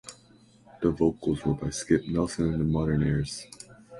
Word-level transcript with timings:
The 0.81 0.89
vocals 0.89 1.45
were 1.45 1.53
by 1.53 1.69
Skip 1.69 2.07
Nelson 2.07 2.51
and 2.51 2.61
the 2.61 2.65
Modernaires. 2.65 3.45